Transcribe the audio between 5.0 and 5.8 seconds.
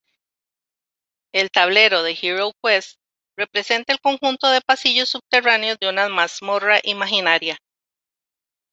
subterráneos